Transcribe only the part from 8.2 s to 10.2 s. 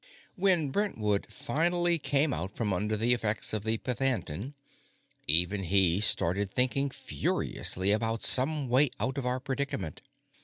some way out of our predicament.